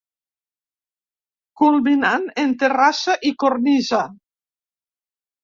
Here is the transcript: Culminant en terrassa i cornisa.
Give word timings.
Culminant 1.61 2.25
en 2.45 2.55
terrassa 2.65 3.17
i 3.31 3.33
cornisa. 3.45 4.03